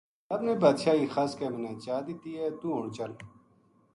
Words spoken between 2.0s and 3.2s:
دتی ہے توہ ہن چل